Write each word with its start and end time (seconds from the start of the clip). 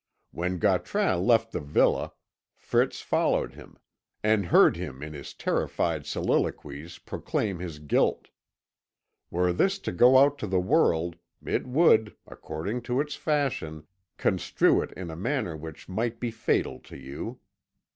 When 0.31 0.57
Gautran 0.57 1.27
left 1.27 1.51
the 1.51 1.59
villa, 1.59 2.13
Fritz 2.55 3.01
followed 3.01 3.53
him, 3.53 3.77
and 4.23 4.47
heard 4.47 4.75
him 4.75 5.03
in 5.03 5.13
his 5.13 5.35
terrified 5.35 6.07
soliloquies 6.07 6.97
proclaim 6.97 7.59
his 7.59 7.77
guilt. 7.77 8.29
Were 9.29 9.53
this 9.53 9.77
to 9.77 9.91
go 9.91 10.17
out 10.17 10.39
to 10.39 10.47
the 10.47 10.59
world, 10.59 11.17
it 11.45 11.67
would, 11.67 12.15
according 12.25 12.81
to 12.89 12.99
its 12.99 13.13
fashion, 13.13 13.85
construe 14.17 14.81
it 14.81 14.91
in 14.93 15.11
a 15.11 15.15
manner 15.15 15.55
which 15.55 15.87
might 15.87 16.19
be 16.19 16.31
fatal 16.31 16.79
to 16.79 16.97
you. 16.97 17.39